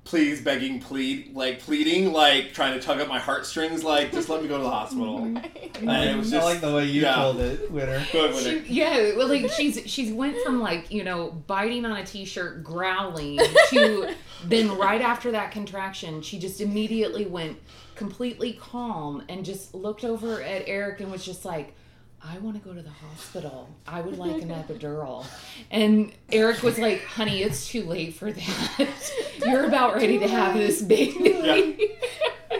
please 0.04 0.42
begging 0.42 0.78
plead 0.80 1.34
like 1.34 1.58
pleading 1.60 2.12
like 2.12 2.52
trying 2.52 2.78
to 2.78 2.80
tug 2.84 3.00
at 3.00 3.08
my 3.08 3.18
heartstrings 3.18 3.82
like 3.82 4.12
just 4.12 4.28
let 4.28 4.42
me 4.42 4.46
go 4.46 4.58
to 4.58 4.62
the 4.62 4.68
hospital 4.68 5.16
and 5.24 5.38
it 5.38 6.16
was 6.16 6.30
I 6.30 6.36
just 6.36 6.44
like 6.46 6.60
the 6.60 6.74
way 6.74 6.84
you 6.84 7.02
yeah. 7.02 7.14
told 7.14 7.40
it, 7.40 7.70
Winter. 7.70 8.04
good 8.12 8.34
with 8.34 8.44
She, 8.44 8.50
it. 8.50 8.66
yeah, 8.66 9.16
well, 9.16 9.28
like 9.28 9.50
she's 9.50 9.80
she's 9.86 10.12
went 10.12 10.36
from 10.44 10.60
like 10.60 10.90
you 10.92 11.04
know 11.04 11.30
biting 11.46 11.86
on 11.86 11.96
a 11.96 12.04
t-shirt, 12.04 12.62
growling 12.62 13.38
to 13.70 14.14
then 14.44 14.76
right 14.76 15.00
after 15.00 15.30
that 15.32 15.52
contraction, 15.52 16.20
she 16.20 16.38
just 16.38 16.60
immediately 16.60 17.24
went 17.24 17.56
completely 17.96 18.52
calm 18.54 19.22
and 19.28 19.44
just 19.44 19.74
looked 19.74 20.04
over 20.04 20.42
at 20.42 20.64
Eric 20.66 21.00
and 21.00 21.10
was 21.10 21.24
just 21.24 21.44
like, 21.44 21.74
"I 22.22 22.38
want 22.38 22.62
to 22.62 22.66
go 22.68 22.74
to 22.74 22.82
the 22.82 22.90
hospital. 22.90 23.68
I 23.86 24.00
would 24.00 24.18
like 24.18 24.42
an 24.42 24.48
epidural." 24.68 25.26
And 25.70 26.12
Eric 26.32 26.62
was 26.62 26.78
like, 26.78 27.04
"Honey, 27.04 27.42
it's 27.42 27.68
too 27.68 27.84
late 27.84 28.14
for 28.14 28.32
that. 28.32 29.12
You're 29.46 29.64
about 29.64 29.94
ready 29.94 30.18
to 30.18 30.28
have 30.28 30.54
this 30.54 30.82
baby." 30.82 31.30
Yeah. 31.42 31.86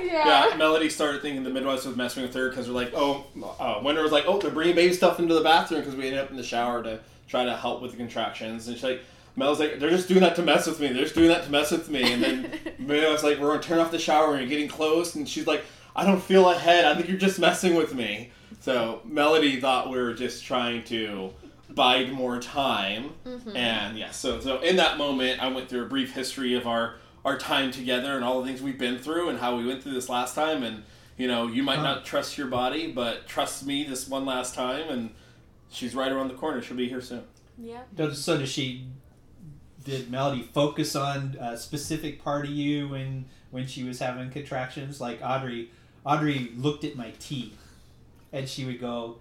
Yeah. 0.04 0.48
yeah, 0.50 0.56
Melody 0.56 0.90
started 0.90 1.22
thinking 1.22 1.44
the 1.44 1.50
midwife 1.50 1.86
was 1.86 1.96
messing 1.96 2.22
with 2.22 2.34
her 2.34 2.48
because 2.48 2.66
they're 2.66 2.74
like, 2.74 2.92
oh, 2.94 3.24
uh, 3.58 3.80
Winter 3.82 4.02
was 4.02 4.12
like, 4.12 4.24
oh, 4.26 4.38
they're 4.38 4.50
bringing 4.50 4.74
baby 4.74 4.92
stuff 4.92 5.18
into 5.18 5.34
the 5.34 5.40
bathroom 5.40 5.80
because 5.80 5.96
we 5.96 6.06
ended 6.06 6.20
up 6.20 6.30
in 6.30 6.36
the 6.36 6.42
shower 6.42 6.82
to 6.82 7.00
try 7.28 7.44
to 7.44 7.56
help 7.56 7.80
with 7.80 7.92
the 7.92 7.96
contractions. 7.96 8.66
And 8.68 8.76
she's 8.76 8.84
like, 8.84 9.02
Mel's 9.36 9.58
like, 9.58 9.80
they're 9.80 9.90
just 9.90 10.08
doing 10.08 10.20
that 10.20 10.36
to 10.36 10.42
mess 10.42 10.66
with 10.66 10.80
me. 10.80 10.88
They're 10.88 11.02
just 11.02 11.14
doing 11.14 11.28
that 11.28 11.44
to 11.44 11.50
mess 11.50 11.70
with 11.70 11.88
me. 11.90 12.12
And 12.12 12.22
then 12.22 12.60
midwife's 12.78 13.24
like, 13.24 13.38
we're 13.38 13.48
going 13.48 13.60
to 13.60 13.68
turn 13.68 13.78
off 13.78 13.90
the 13.90 13.98
shower 13.98 14.32
and 14.32 14.40
you're 14.40 14.48
getting 14.48 14.68
close. 14.68 15.14
And 15.16 15.28
she's 15.28 15.46
like, 15.46 15.64
I 15.96 16.04
don't 16.04 16.22
feel 16.22 16.48
a 16.48 16.56
head. 16.56 16.84
I 16.84 16.94
think 16.94 17.08
you're 17.08 17.18
just 17.18 17.38
messing 17.38 17.74
with 17.74 17.94
me. 17.94 18.30
So 18.60 19.02
Melody 19.04 19.60
thought 19.60 19.90
we 19.90 19.98
were 19.98 20.14
just 20.14 20.44
trying 20.44 20.84
to 20.84 21.32
bide 21.70 22.12
more 22.12 22.40
time. 22.40 23.10
Mm-hmm. 23.26 23.56
And 23.56 23.98
yeah, 23.98 24.10
so 24.10 24.40
so 24.40 24.60
in 24.60 24.76
that 24.76 24.98
moment, 24.98 25.42
I 25.42 25.48
went 25.48 25.68
through 25.68 25.82
a 25.82 25.88
brief 25.88 26.14
history 26.14 26.54
of 26.54 26.66
our 26.66 26.96
our 27.24 27.38
time 27.38 27.70
together 27.70 28.16
and 28.16 28.24
all 28.24 28.40
the 28.40 28.46
things 28.46 28.60
we've 28.60 28.78
been 28.78 28.98
through 28.98 29.30
and 29.30 29.38
how 29.38 29.56
we 29.56 29.66
went 29.66 29.82
through 29.82 29.94
this 29.94 30.08
last 30.08 30.34
time. 30.34 30.62
And 30.62 30.82
you 31.16 31.28
know, 31.28 31.46
you 31.46 31.62
might 31.62 31.82
not 31.82 32.04
trust 32.04 32.36
your 32.36 32.48
body, 32.48 32.90
but 32.90 33.26
trust 33.26 33.66
me 33.66 33.84
this 33.84 34.08
one 34.08 34.26
last 34.26 34.54
time. 34.54 34.88
And 34.88 35.10
she's 35.70 35.94
right 35.94 36.10
around 36.10 36.28
the 36.28 36.34
corner. 36.34 36.60
She'll 36.60 36.76
be 36.76 36.88
here 36.88 37.00
soon. 37.00 37.22
Yeah. 37.58 37.82
So 38.14 38.38
does 38.38 38.48
she? 38.48 38.86
Did 39.84 40.10
Melody 40.10 40.42
focus 40.42 40.96
on 40.96 41.36
a 41.40 41.56
specific 41.58 42.22
part 42.24 42.46
of 42.46 42.50
you 42.50 42.88
when 42.88 43.26
when 43.50 43.66
she 43.66 43.84
was 43.84 43.98
having 43.98 44.30
contractions? 44.30 45.00
Like 45.00 45.20
Audrey, 45.22 45.70
Audrey 46.04 46.50
looked 46.56 46.84
at 46.84 46.96
my 46.96 47.12
teeth, 47.18 47.58
and 48.32 48.48
she 48.48 48.64
would 48.64 48.80
go, 48.80 49.18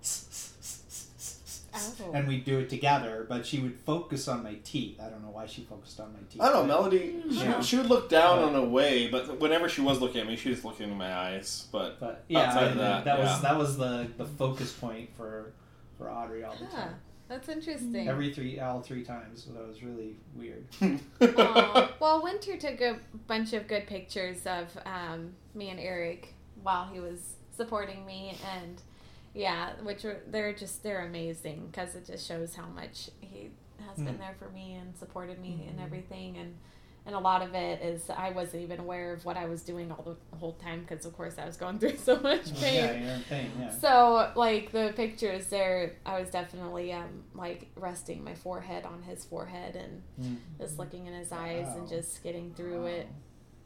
Oh. 1.75 2.12
and 2.13 2.27
we'd 2.27 2.46
do 2.46 2.60
it 2.60 2.70
together. 2.70 3.25
But 3.27 3.46
she 3.48 3.60
would 3.60 3.75
focus 3.79 4.27
on 4.27 4.43
my 4.43 4.55
teeth. 4.63 5.00
I 5.01 5.10
don't 5.10 5.24
know 5.24 5.32
why 5.32 5.48
she 5.48 5.63
focused 5.63 6.00
on 6.00 6.13
my 6.13 6.20
teeth. 6.29 6.39
I 6.39 6.50
don't 6.51 6.67
know, 6.67 6.75
Melody. 6.75 7.13
Hmm. 7.13 7.32
She, 7.32 7.39
Yeah. 7.43 7.62
she 7.62 7.77
would 7.77 7.88
look 7.88 8.10
down 8.10 8.39
on 8.39 8.53
a 8.55 8.63
way, 8.63 9.08
but 9.10 9.39
whenever 9.39 9.67
she 9.67 9.82
was 9.82 10.00
looking 10.00 10.22
at 10.22 10.27
me, 10.27 10.36
she 10.36 10.50
was 10.50 10.63
looking 10.63 10.91
in 10.91 10.98
my 10.98 11.12
eyes. 11.13 11.65
But 11.72 12.00
But 12.00 12.25
yeah, 12.27 12.41
Outside 12.43 12.63
I- 12.63 12.67
of 12.67 12.77
that, 12.77 13.05
that 13.05 13.17
yeah. 13.20 13.24
was 13.34 13.41
that 13.41 13.58
was 13.58 13.77
the 13.77 14.08
the 14.17 14.25
focus 14.25 14.72
point 14.72 15.10
for 15.17 15.51
for 15.98 16.12
Audrey 16.12 16.43
all 16.43 16.55
the 16.55 16.65
Huh. 16.67 16.77
time. 16.77 16.96
That's 17.34 17.50
interesting. 17.50 18.08
Every 18.08 18.32
three, 18.32 18.60
all 18.60 18.82
three 18.82 19.04
times. 19.04 19.44
So 19.44 19.54
that 19.54 19.68
was 19.68 19.82
really 19.82 20.16
weird. 20.36 20.66
Aw. 21.22 21.90
Well, 22.00 22.22
Winter 22.22 22.58
took 22.58 22.80
a 22.82 23.00
bunch 23.28 23.54
of 23.54 23.68
good 23.68 23.88
pictures 23.88 24.46
of 24.46 24.78
um, 24.86 25.32
me 25.56 25.70
and 25.70 25.80
Eric 25.80 26.34
while 26.62 26.86
he 26.94 27.00
was 27.00 27.36
supporting 27.56 28.06
me, 28.06 28.38
and 28.58 28.80
yeah, 29.34 29.72
which 29.84 30.04
were 30.04 30.18
they're 30.28 30.54
just 30.54 30.84
they're 30.84 31.06
amazing 31.06 31.70
because 31.72 31.96
it 31.96 32.06
just 32.06 32.28
shows 32.28 32.54
how 32.56 32.66
much 32.68 33.10
he 33.22 33.50
has 33.88 33.98
been 33.98 34.16
Mm. 34.16 34.20
there 34.20 34.36
for 34.38 34.50
me 34.50 34.74
and 34.75 34.96
supported 34.98 35.40
me 35.40 35.66
and 35.70 35.80
everything, 35.80 36.38
and 36.38 36.56
and 37.05 37.15
a 37.15 37.19
lot 37.19 37.41
of 37.41 37.53
it 37.53 37.81
is 37.81 38.10
I 38.10 38.29
wasn't 38.31 38.63
even 38.63 38.79
aware 38.79 39.13
of 39.13 39.25
what 39.25 39.36
I 39.36 39.45
was 39.45 39.62
doing 39.62 39.91
all 39.91 40.03
the, 40.03 40.15
the 40.31 40.38
whole 40.38 40.53
time 40.53 40.86
because 40.88 41.05
of 41.05 41.13
course 41.15 41.36
I 41.38 41.45
was 41.45 41.57
going 41.57 41.77
through 41.79 41.98
so 41.98 42.19
much 42.19 42.53
pain. 42.62 42.75
yeah, 42.75 42.93
you're 43.01 43.12
in 43.15 43.22
pain. 43.24 43.51
Yeah. 43.60 43.69
So 43.72 44.31
like 44.36 44.72
the 44.72 44.93
pictures 44.95 45.48
there, 45.48 45.98
I 46.05 46.19
was 46.19 46.29
definitely 46.29 46.93
um 46.93 47.24
like 47.33 47.67
resting 47.75 48.24
my 48.24 48.36
forehead 48.36 48.86
on 48.86 49.01
his 49.03 49.25
forehead 49.25 49.75
and 49.75 50.01
Mm. 50.22 50.38
just 50.60 50.77
looking 50.77 51.07
in 51.07 51.13
his 51.13 51.31
eyes 51.31 51.67
and 51.75 51.89
just 51.89 52.22
getting 52.24 52.53
through 52.53 52.86
it. 52.86 53.07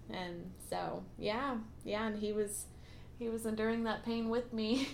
And 0.10 0.52
so 0.70 1.04
yeah, 1.20 1.58
yeah, 1.84 2.08
and 2.08 2.18
he 2.18 2.32
was 2.32 2.66
he 3.20 3.30
was 3.30 3.46
enduring 3.46 3.84
that 3.84 4.04
pain 4.06 4.30
with 4.30 4.54
me. 4.54 4.88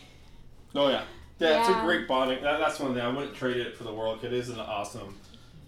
oh 0.75 0.89
yeah, 0.89 1.03
yeah, 1.39 1.59
it's 1.59 1.69
a 1.69 1.81
great 1.85 2.07
bonding. 2.07 2.41
That, 2.43 2.59
that's 2.59 2.79
one 2.79 2.93
thing 2.93 3.03
I 3.03 3.09
wouldn't 3.09 3.35
trade 3.35 3.57
it 3.57 3.77
for 3.77 3.83
the 3.83 3.93
world. 3.93 4.23
It 4.23 4.33
is 4.33 4.49
an 4.49 4.59
awesome 4.59 5.15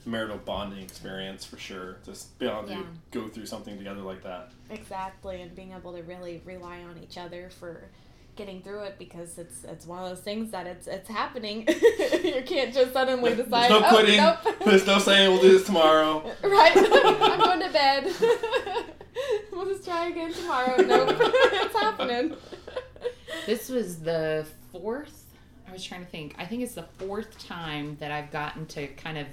marital 0.05 0.37
bonding 0.37 0.79
experience 0.83 1.43
for 1.45 1.57
sure. 1.57 1.97
Just 2.05 2.37
be 2.39 2.47
able 2.47 2.63
to 2.63 2.71
Yeah. 2.73 2.83
go 3.11 3.27
through 3.27 3.45
something 3.47 3.77
together 3.77 4.01
like 4.01 4.23
that. 4.23 4.51
exactly, 4.69 5.41
and 5.41 5.55
being 5.55 5.71
able 5.73 5.93
to 5.93 6.03
really 6.03 6.41
rely 6.45 6.81
on 6.83 6.97
each 7.01 7.17
other 7.17 7.49
for 7.49 7.89
getting 8.35 8.61
through 8.61 8.81
it 8.81 8.99
because 8.99 9.37
it's 9.37 9.63
it's 9.63 9.85
one 9.85 10.03
of 10.03 10.09
those 10.09 10.19
things 10.19 10.51
that 10.51 10.67
it's 10.67 10.87
it's 10.87 11.09
happening. 11.09 11.65
you 12.23 12.43
can't 12.45 12.73
just 12.73 12.91
suddenly 12.93 13.33
There's 13.33 13.45
decide. 13.45 13.69
no 13.69 13.81
oh, 13.85 13.89
quitting. 13.89 14.17
nope." 14.17 14.37
There's 14.65 14.85
no 14.85 14.99
saying 14.99 15.31
we'll 15.31 15.41
do 15.41 15.51
this 15.57 15.65
tomorrow. 15.65 16.19
Right. 16.43 16.73
I'm 16.75 17.39
going 17.39 17.59
to 17.61 17.69
bed. 17.71 18.13
we'll 19.51 19.65
just 19.65 19.85
try 19.85 20.07
again 20.07 20.33
tomorrow. 20.33 20.75
Nope. 20.81 21.15
it's 21.19 21.75
happening. 21.79 22.35
This 23.45 23.69
was 23.69 23.99
the 24.01 24.45
fourth. 24.71 25.23
I 25.67 25.71
was 25.71 25.83
trying 25.83 26.03
to 26.05 26.11
think. 26.11 26.35
I 26.37 26.45
think 26.45 26.61
it's 26.61 26.75
the 26.75 26.85
fourth 26.99 27.37
time 27.39 27.97
that 27.99 28.11
I've 28.11 28.31
gotten 28.31 28.65
to 28.67 28.87
kind 28.87 29.17
of 29.17 29.27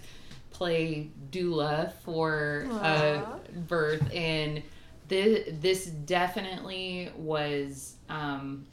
play 0.52 1.10
doula 1.30 1.92
for 2.04 2.66
a 2.82 3.40
birth, 3.68 4.08
and 4.12 4.62
this 5.08 5.48
this 5.60 5.86
definitely 5.86 7.10
was 7.16 7.96
um, 8.08 8.66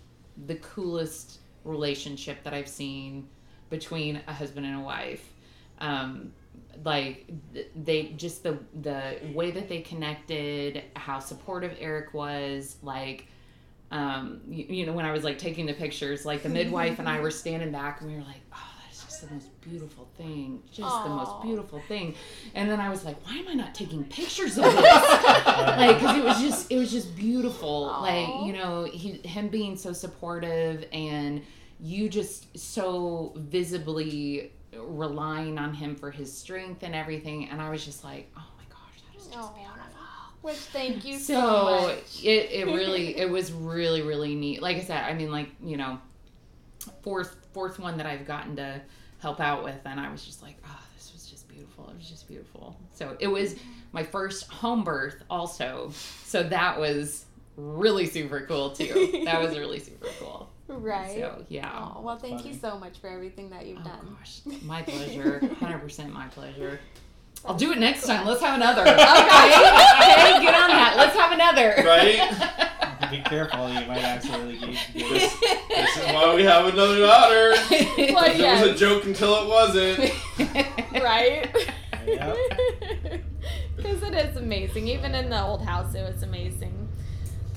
the 0.48 0.55
coolest 0.55 1.39
relationship 1.63 2.43
that 2.43 2.53
I've 2.53 2.69
seen 2.69 3.27
between 3.69 4.21
a 4.27 4.33
husband 4.33 4.65
and 4.65 4.75
a 4.75 4.81
wife. 4.81 5.33
Um, 5.79 6.33
like 6.83 7.29
they 7.75 8.13
just 8.17 8.43
the 8.43 8.57
the 8.81 9.17
way 9.33 9.51
that 9.51 9.67
they 9.67 9.81
connected, 9.81 10.83
how 10.95 11.19
supportive 11.19 11.75
Eric 11.79 12.13
was, 12.13 12.77
like 12.81 13.27
um, 13.91 14.41
you, 14.48 14.65
you 14.69 14.86
know, 14.86 14.93
when 14.93 15.05
I 15.05 15.12
was 15.12 15.24
like 15.24 15.38
taking 15.38 15.65
the 15.65 15.74
pictures, 15.74 16.25
like 16.25 16.43
the 16.43 16.50
midwife 16.50 17.00
and 17.00 17.09
I 17.09 17.19
were 17.21 17.31
standing 17.31 17.71
back 17.71 18.01
and 18.01 18.09
we 18.09 18.17
were 18.17 18.24
like, 18.24 18.41
oh, 18.53 18.78
just 19.19 19.29
the 19.29 19.35
most 19.35 19.61
beautiful 19.61 20.07
thing. 20.17 20.61
Just 20.71 21.03
the 21.03 21.09
most 21.09 21.41
beautiful 21.41 21.81
thing. 21.88 22.15
And 22.55 22.69
then 22.69 22.79
I 22.79 22.89
was 22.89 23.03
like, 23.03 23.17
why 23.25 23.35
am 23.35 23.47
I 23.47 23.53
not 23.53 23.75
taking 23.75 24.03
pictures 24.05 24.57
of 24.57 24.63
this? 24.63 24.73
like, 24.83 25.99
cause 25.99 26.17
it 26.17 26.23
was 26.23 26.41
just, 26.41 26.71
it 26.71 26.77
was 26.77 26.91
just 26.91 27.15
beautiful. 27.15 27.85
Aw. 27.85 28.01
Like, 28.01 28.45
you 28.45 28.53
know, 28.53 28.85
he, 28.85 29.13
him 29.27 29.49
being 29.49 29.75
so 29.75 29.93
supportive 29.93 30.85
and 30.93 31.41
you 31.79 32.09
just 32.09 32.57
so 32.57 33.33
visibly 33.35 34.51
relying 34.73 35.57
on 35.57 35.73
him 35.73 35.95
for 35.95 36.11
his 36.11 36.35
strength 36.35 36.83
and 36.83 36.95
everything. 36.95 37.49
And 37.49 37.61
I 37.61 37.69
was 37.69 37.83
just 37.83 38.03
like, 38.03 38.31
oh 38.38 38.47
my 38.57 38.63
gosh, 38.69 39.01
that 39.11 39.19
is 39.19 39.27
just 39.27 39.55
beautiful. 39.55 39.75
Which 40.41 40.55
thank 40.55 41.03
you 41.03 41.17
so, 41.19 41.33
So 41.33 41.88
much. 41.88 42.23
it, 42.23 42.49
it 42.51 42.65
really 42.73 43.17
it 43.17 43.29
was 43.29 43.51
really 43.51 44.01
really 44.01 44.35
neat. 44.35 44.61
Like 44.61 44.77
I 44.77 44.81
said, 44.81 45.03
I 45.03 45.13
mean 45.13 45.33
like 45.33 45.49
you 45.61 45.75
know, 45.75 45.99
fourth 47.03 47.35
fourth 47.51 47.77
one 47.77 47.97
that 47.97 48.05
I've 48.05 48.25
gotten 48.25 48.55
to 48.55 48.79
help 49.19 49.39
out 49.39 49.63
with, 49.63 49.79
and 49.85 49.99
I 49.99 50.11
was 50.11 50.23
just 50.25 50.41
like, 50.41 50.57
oh, 50.67 50.79
this 50.95 51.11
was 51.13 51.25
just 51.27 51.47
beautiful. 51.47 51.89
It 51.89 51.97
was 51.97 52.09
just 52.09 52.27
beautiful. 52.27 52.77
So 52.93 53.15
it 53.19 53.27
was 53.27 53.55
my 53.91 54.03
first 54.03 54.49
home 54.49 54.83
birth 54.83 55.21
also. 55.29 55.91
So 56.25 56.43
that 56.43 56.79
was 56.79 57.25
really 57.57 58.05
super 58.05 58.41
cool 58.41 58.71
too. 58.71 59.21
That 59.25 59.41
was 59.41 59.57
really 59.57 59.79
super 59.79 60.07
cool. 60.19 60.49
right. 60.67 61.15
So 61.17 61.45
yeah. 61.49 61.69
Aw, 61.71 62.01
well, 62.01 62.17
thank 62.17 62.45
you 62.45 62.53
so 62.53 62.77
much 62.79 62.99
for 62.99 63.07
everything 63.09 63.49
that 63.49 63.65
you've 63.65 63.79
Oh 63.81 63.83
done. 63.89 64.17
gosh, 64.19 64.39
my 64.63 64.81
pleasure. 64.83 65.39
Hundred 65.59 65.79
percent 65.79 66.13
my 66.13 66.27
pleasure. 66.27 66.79
I'll 67.45 67.55
do 67.55 67.71
it 67.71 67.79
next 67.79 68.05
time. 68.05 68.25
Let's 68.27 68.41
have 68.41 68.55
another. 68.55 68.81
Okay, 68.85 68.91
okay, 68.91 70.43
get 70.43 70.53
on 70.55 70.69
that. 70.69 70.93
Let's 70.97 71.15
have 71.15 71.31
another. 71.31 71.73
Right? 71.85 72.69
Be 73.11 73.21
careful, 73.21 73.69
you 73.69 73.85
might 73.87 74.03
accidentally 74.03 74.57
get. 74.57 74.69
get 74.93 75.09
This, 75.09 75.39
this 75.67 75.97
is 75.97 76.05
why 76.13 76.35
we 76.35 76.43
have 76.43 76.65
another 76.65 76.99
daughter. 76.99 77.53
Well, 78.13 78.25
It 78.25 78.41
was 78.41 78.61
a 78.69 78.75
joke 78.75 79.05
until 79.05 79.43
it 79.43 79.47
wasn't. 79.47 80.13
right? 81.03 81.49
Yep. 82.05 82.37
Because 83.75 84.03
it 84.03 84.13
is 84.13 84.35
amazing. 84.37 84.87
Even 84.87 85.15
in 85.15 85.29
the 85.29 85.41
old 85.41 85.63
house, 85.63 85.93
it 85.95 86.01
was 86.01 86.23
amazing. 86.23 86.87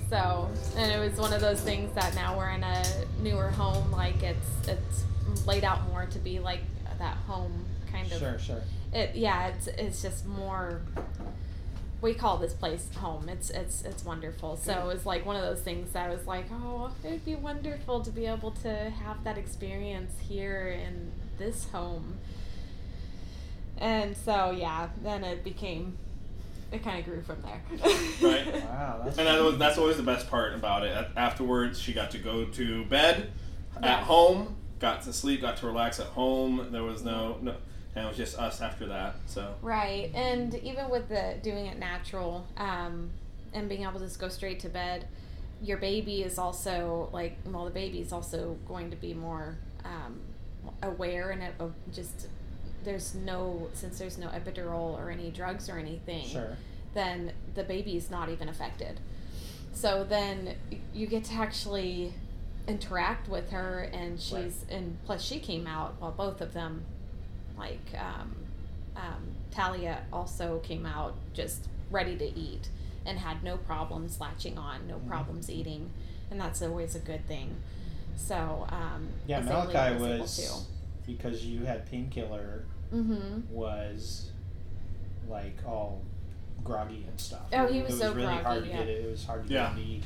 So, 0.09 0.51
and 0.77 0.93
it 0.93 0.99
was 0.99 1.19
one 1.19 1.33
of 1.33 1.41
those 1.41 1.61
things 1.61 1.95
that 1.95 2.15
now 2.15 2.37
we're 2.37 2.51
in 2.51 2.63
a 2.63 2.85
newer 3.21 3.51
home. 3.51 3.91
Like 3.91 4.23
it's 4.23 4.69
it's 4.69 5.47
laid 5.47 5.65
out 5.65 5.89
more 5.89 6.07
to 6.07 6.19
be 6.19 6.39
like 6.39 6.61
that 6.99 7.17
home 7.27 7.65
kind 7.91 8.11
of. 8.13 8.19
Sure, 8.19 8.39
sure. 8.39 8.63
It 8.93 9.17
yeah. 9.17 9.49
It's 9.49 9.69
it's 9.69 10.03
just 10.03 10.27
more. 10.27 10.83
We 12.03 12.15
call 12.15 12.37
this 12.37 12.53
place 12.53 12.89
home. 12.97 13.29
It's 13.29 13.49
it's 13.51 13.83
it's 13.83 14.05
wonderful. 14.05 14.57
So 14.57 14.73
it 14.73 14.87
was 14.87 15.07
like 15.07 15.25
one 15.25 15.37
of 15.37 15.43
those 15.43 15.63
things 15.63 15.93
that 15.93 16.11
I 16.11 16.13
was 16.13 16.27
like, 16.27 16.47
oh, 16.53 16.91
it'd 17.05 17.25
be 17.25 17.37
wonderful 17.37 18.03
to 18.03 18.11
be 18.11 18.27
able 18.27 18.51
to 18.63 18.91
have 18.91 19.23
that 19.25 19.39
experience 19.39 20.13
here 20.29 20.69
in 20.69 21.13
this 21.39 21.71
home. 21.71 22.19
And 23.79 24.17
so 24.17 24.51
yeah, 24.51 24.89
then 25.03 25.25
it 25.25 25.43
became, 25.43 25.97
it 26.71 26.83
kind 26.85 26.99
of 26.99 27.05
grew 27.05 27.23
from 27.23 27.43
there. 27.43 27.63
Right. 28.23 28.47
Wow, 28.65 29.03
that's 29.05 29.19
And 29.19 29.27
that 29.27 29.43
was, 29.43 29.59
that's 29.59 29.79
always 29.79 29.97
the 29.97 30.03
best 30.03 30.29
part 30.29 30.55
about 30.55 30.85
it. 30.85 31.09
Afterwards, 31.17 31.81
she 31.81 31.93
got 31.93 32.11
to 32.13 32.19
go 32.19 32.45
to 32.45 32.85
bed 32.85 33.33
at 33.83 34.05
home, 34.05 34.57
got 34.79 35.03
to 35.03 35.13
sleep, 35.13 35.41
got 35.41 35.57
to 35.59 35.67
relax 35.67 35.99
at 36.01 36.07
home. 36.07 36.69
There 36.71 36.83
was 36.83 37.03
no, 37.03 37.39
no 37.43 37.55
and 37.95 38.05
it 38.05 38.09
was 38.09 38.17
just 38.17 38.39
us 38.39 38.61
after 38.61 38.87
that. 38.87 39.17
So 39.27 39.55
Right, 39.63 40.11
and 40.15 40.55
even 40.57 40.89
with 40.89 41.09
the 41.09 41.37
doing 41.43 41.67
it 41.67 41.79
natural, 41.79 42.47
um, 42.57 43.11
and 43.53 43.69
being 43.69 43.83
able 43.83 43.99
to 44.01 44.07
just 44.07 44.19
go 44.19 44.29
straight 44.29 44.61
to 44.61 44.69
bed, 44.69 45.07
your 45.63 45.79
baby 45.79 46.23
is 46.23 46.39
also 46.39 47.09
like 47.13 47.37
well, 47.47 47.65
the 47.65 47.71
baby 47.71 48.01
is 48.01 48.13
also 48.13 48.57
going 48.67 48.91
to 48.91 48.97
be 48.97 49.15
more 49.15 49.59
um, 49.85 50.21
aware 50.83 51.31
and 51.31 51.43
it, 51.43 51.55
of 51.59 51.73
just 51.93 52.29
there's 52.85 53.15
no 53.15 53.69
since 53.75 53.99
there's 53.99 54.19
no 54.19 54.29
epidural 54.29 54.99
or 54.99 55.11
any 55.11 55.31
drugs 55.31 55.69
or 55.69 55.79
anything, 55.79 56.27
sure. 56.27 56.57
then 56.95 57.33
the 57.55 57.63
baby 57.63 57.97
is 57.97 58.11
not 58.11 58.29
even 58.29 58.49
affected. 58.49 59.01
so 59.73 60.05
then 60.05 60.57
you 60.93 61.07
get 61.07 61.25
to 61.25 61.35
actually 61.35 62.13
interact 62.67 63.29
with 63.29 63.51
her, 63.51 63.89
and 63.93 64.21
she's 64.21 64.65
and 64.69 64.97
plus 65.05 65.23
she 65.23 65.39
came 65.39 65.67
out 65.67 66.01
well 66.01 66.13
both 66.17 66.41
of 66.41 66.55
them, 66.55 66.85
like 67.59 67.81
um, 67.99 68.35
um, 68.97 69.23
Talia 69.51 70.03
also 70.13 70.59
came 70.61 70.87
out 70.87 71.15
just 71.33 71.69
ready 71.91 72.17
to 72.17 72.25
eat 72.39 72.69
and 73.05 73.19
had 73.19 73.43
no 73.43 73.57
problems 73.57 74.21
latching 74.21 74.59
on, 74.59 74.87
no 74.87 74.99
problems 75.09 75.51
eating, 75.51 75.91
and 76.31 76.41
that's 76.41 76.63
always 76.63 76.95
a 76.95 77.01
good 77.01 77.27
thing. 77.27 77.57
So 78.17 78.67
um, 78.71 79.09
Yeah, 79.27 79.41
Azaliah 79.43 79.47
Malachi 79.73 79.95
able 79.97 80.19
was 80.21 80.67
because 81.07 81.45
you 81.45 81.65
had 81.65 81.91
painkiller. 81.91 82.65
Mm-hmm. 82.95 83.51
was 83.51 84.31
like 85.29 85.57
all 85.67 86.03
groggy 86.63 87.07
and 87.09 87.19
stuff. 87.19 87.41
Oh, 87.53 87.67
he 87.67 87.81
was, 87.81 87.89
It 87.89 87.93
was 87.93 88.01
so 88.01 88.13
really 88.13 88.35
hard 88.35 88.65
to 88.65 88.69
yeah. 88.69 88.77
get 88.77 88.89
it. 88.89 89.05
It 89.07 89.11
was 89.11 89.25
hard 89.25 89.47
to 89.47 89.53
Yeah. 89.53 89.69
get 89.71 89.79
him 89.79 89.85
to 89.85 89.91
eat. 89.93 90.03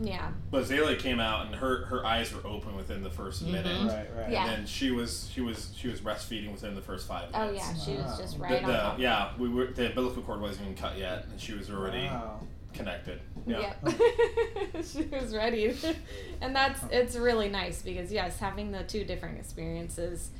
Yeah. 0.00 0.30
But 0.50 0.64
Zayla 0.64 0.98
came 0.98 1.18
out 1.20 1.46
and 1.46 1.54
her 1.56 1.84
her 1.86 2.04
eyes 2.06 2.32
were 2.32 2.46
open 2.48 2.76
within 2.76 3.02
the 3.02 3.10
1st 3.10 3.44
Mhm. 3.44 3.50
minute. 3.52 3.92
Right, 3.92 4.06
right. 4.16 4.30
Yeah. 4.30 4.42
And 4.44 4.50
then 4.60 4.66
she 4.66 4.90
was 4.90 5.28
she 5.32 5.40
was 5.40 5.72
she 5.76 5.88
was 5.88 6.00
breastfeeding 6.00 6.52
within 6.52 6.74
the 6.74 6.80
first 6.82 7.08
five 7.08 7.32
minutes. 7.32 7.38
Oh 7.50 7.54
yeah, 7.72 7.74
she 7.84 7.94
Wow. 8.00 8.04
was 8.08 8.18
just 8.18 8.38
right 8.38 8.64
the- 8.64 8.72
on. 8.72 8.90
top. 8.92 8.98
yeah, 8.98 9.32
we 9.38 9.48
were 9.48 9.66
the 9.66 9.86
umbilical 9.88 10.22
cord 10.22 10.40
wasn't 10.40 10.62
even 10.66 10.76
cut 10.76 10.96
yet, 10.98 11.26
and 11.30 11.40
she 11.40 11.52
was 11.54 11.68
already 11.70 12.04
Wow. 12.06 12.40
connected. 12.72 13.20
Yeah. 13.46 13.74
Yep. 13.84 13.94
she 14.84 15.02
was 15.04 15.34
ready. 15.34 15.74
and 16.40 16.54
that's 16.54 16.80
it's 16.90 17.16
really 17.16 17.48
nice 17.48 17.82
because 17.82 18.12
yes, 18.12 18.38
having 18.38 18.70
the 18.70 18.84
two 18.84 19.04
different 19.04 19.38
experiences 19.38 20.30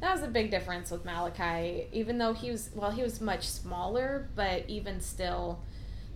that 0.00 0.12
was 0.12 0.22
a 0.24 0.28
big 0.28 0.50
difference 0.50 0.90
with 0.90 1.04
Malachi. 1.04 1.86
Even 1.92 2.18
though 2.18 2.32
he 2.34 2.50
was 2.50 2.70
well, 2.74 2.90
he 2.90 3.02
was 3.02 3.20
much 3.20 3.46
smaller, 3.48 4.28
but 4.34 4.64
even 4.68 5.00
still 5.00 5.60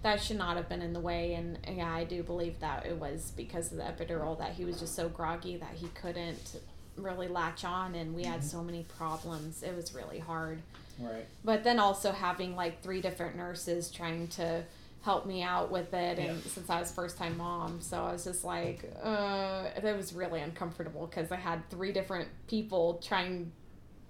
that 0.03 0.23
should 0.23 0.39
not 0.39 0.57
have 0.57 0.69
been 0.69 0.83
in 0.83 0.93
the 0.93 1.01
way 1.01 1.35
and 1.35 1.59
yeah, 1.69 1.93
I 1.93 2.05
do 2.05 2.23
believe 2.23 2.61
that 2.61 2.87
it 2.87 2.97
was 2.97 3.33
because 3.37 3.73
of 3.73 3.79
the 3.79 3.85
epidural 3.85 4.39
that 4.39 4.53
he 4.53 4.65
was 4.65 4.79
just 4.79 4.95
so 4.95 5.09
groggy 5.09 5.57
that 5.57 5.73
he 5.75 5.89
couldn't 5.89 6.61
really 6.97 7.29
latch 7.29 7.65
on 7.65 7.95
and 7.95 8.15
we 8.15 8.25
had 8.25 8.43
so 8.45 8.63
many 8.63 8.85
problems. 8.97 9.63
It 9.63 9.75
was 9.77 9.95
really 9.95 10.19
hard 10.19 10.61
Right. 11.01 11.27
but 11.45 11.63
then 11.63 11.79
also 11.79 12.11
having 12.11 12.57
like 12.57 12.83
three 12.83 13.01
different 13.01 13.37
nurses 13.37 13.89
trying 13.91 14.27
to 14.29 14.65
help 15.03 15.27
me 15.27 15.43
out 15.45 15.71
with 15.71 15.95
it 15.95 16.19
and 16.19 16.39
Yeah. 16.39 16.51
since 16.51 16.69
i 16.69 16.81
was 16.81 16.91
first 16.91 17.17
time 17.17 17.37
mom 17.39 17.81
so 17.81 18.03
i 18.03 18.13
was 18.13 18.25
just 18.25 18.43
like 18.43 18.83
uh 19.01 19.63
that 19.81 19.97
was 19.97 20.13
really 20.13 20.41
uncomfortable 20.41 21.07
because 21.07 21.31
i 21.31 21.37
had 21.37 21.71
three 21.71 21.93
different 21.93 22.27
people 22.49 23.01
trying 23.01 23.53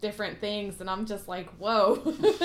different 0.01 0.41
things 0.41 0.81
and 0.81 0.89
i'm 0.89 1.05
just 1.05 1.29
like 1.29 1.51
whoa 1.59 2.01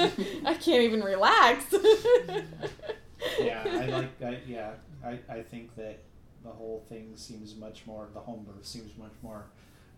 i 0.45 0.53
can't 0.59 0.83
even 0.83 1.01
relax 1.01 1.63
Yeah, 3.39 3.63
I 3.67 3.85
like. 3.87 4.21
I, 4.21 4.39
yeah, 4.47 4.71
I, 5.05 5.19
I 5.29 5.41
think 5.41 5.75
that 5.75 5.99
the 6.43 6.49
whole 6.49 6.83
thing 6.89 7.13
seems 7.15 7.55
much 7.55 7.85
more. 7.85 8.07
The 8.13 8.19
home 8.19 8.45
birth 8.45 8.65
seems 8.65 8.97
much 8.97 9.13
more 9.21 9.45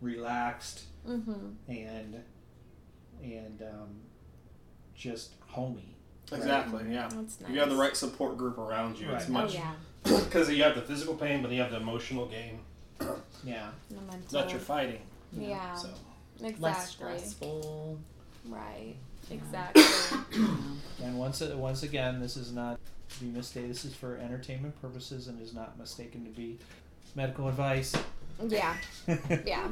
relaxed 0.02 0.84
mm-hmm. 1.08 1.48
and 1.68 2.22
and 3.24 3.62
um, 3.62 3.90
just 4.96 5.32
homey. 5.48 5.96
Exactly. 6.32 6.84
Yeah. 6.92 7.08
that's 7.12 7.40
nice 7.40 7.52
You 7.52 7.60
have 7.60 7.70
the 7.70 7.76
right 7.76 7.96
support 7.96 8.38
group 8.38 8.58
around 8.58 8.98
you. 9.00 9.06
It's 9.12 9.30
Right. 9.30 9.30
oh 9.30 9.44
much 9.44 9.54
yeah 9.54 9.74
because 10.04 10.50
you 10.50 10.64
have 10.64 10.76
the 10.76 10.82
physical 10.82 11.16
pain, 11.16 11.42
but 11.42 11.52
you 11.52 11.62
have 11.62 11.72
the 11.72 11.78
emotional 11.78 12.26
gain 12.26 12.60
Yeah. 13.44 13.70
the 13.90 14.02
mental 14.02 14.42
that 14.42 14.50
you're 14.50 14.60
fighting. 14.60 15.02
yeah 15.32 15.76
So 15.76 15.90
exactly 16.40 16.62
Less 16.62 16.90
stressful. 16.90 18.00
right 18.48 18.96
Yeah. 18.96 19.05
Exactly 19.32 19.84
And 21.04 21.18
once 21.18 21.42
uh, 21.42 21.54
once 21.56 21.84
again, 21.84 22.20
this 22.20 22.38
is 22.38 22.52
not 22.52 22.80
to 23.10 23.20
be 23.20 23.28
misstated. 23.28 23.70
This 23.70 23.86
is 23.86 23.94
for 23.96 24.18
entertainment 24.18 24.80
purposes 24.82 25.28
and 25.28 25.42
is 25.42 25.54
not 25.54 25.78
mistaken 25.78 26.24
to 26.26 26.32
be 26.32 26.58
medical 27.16 27.48
advice. 27.48 27.94
yeah 28.48 28.76
yeah 29.46 29.68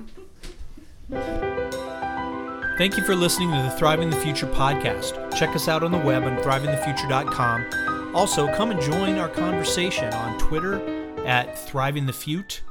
Thank 2.78 2.98
you 2.98 3.04
for 3.04 3.16
listening 3.16 3.52
to 3.52 3.58
the 3.58 3.70
Thriving 3.78 4.10
the 4.10 4.16
Future 4.16 4.48
podcast. 4.48 5.36
Check 5.36 5.56
us 5.56 5.68
out 5.68 5.84
on 5.84 5.92
the 5.92 5.98
web 5.98 6.24
on 6.24 6.38
thrivingthefuture.com. 6.38 8.16
Also, 8.16 8.48
come 8.56 8.72
and 8.72 8.82
join 8.82 9.18
our 9.18 9.30
conversation 9.30 10.12
on 10.14 10.40
Twitter 10.40 10.82
at 11.26 11.58
Thriving 11.68 12.06
the 12.06 12.14
Fute 12.14 12.64